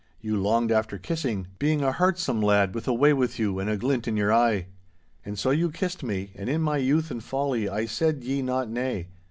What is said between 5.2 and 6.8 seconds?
And so you kissed me, and in my